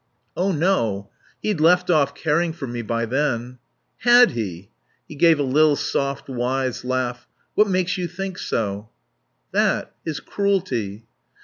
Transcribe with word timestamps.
"Oh 0.35 0.51
no. 0.51 1.11
He'd 1.43 1.61
left 1.61 1.91
off 1.91 2.15
caring 2.15 2.53
for 2.53 2.65
me 2.65 2.81
by 2.81 3.05
then." 3.05 3.59
"Had 3.99 4.31
he?" 4.31 4.71
He 5.07 5.13
gave 5.13 5.37
a 5.39 5.43
little 5.43 5.75
soft, 5.75 6.27
wise 6.27 6.83
laugh. 6.83 7.27
"What 7.53 7.67
makes 7.69 7.99
you 7.99 8.07
think 8.07 8.39
so?" 8.39 8.89
"That. 9.51 9.93
His 10.03 10.19
cruelty." 10.19 11.05